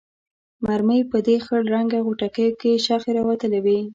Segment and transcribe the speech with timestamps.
[0.65, 3.79] مرمۍ په دې خړ رنګه غوټکیو کې شخې راوتلې وې.